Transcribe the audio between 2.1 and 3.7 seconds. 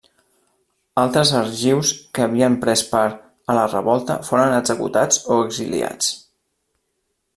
que havien pres part a la